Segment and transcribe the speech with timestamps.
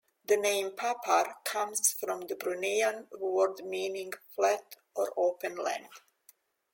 [0.25, 5.89] The name 'Papar' comes from a Bruneian word meaning 'flat or open land'.